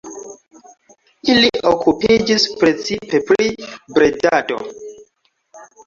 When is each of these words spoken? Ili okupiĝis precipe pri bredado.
Ili 1.33 1.51
okupiĝis 1.73 2.49
precipe 2.63 3.23
pri 3.31 3.55
bredado. 3.95 4.63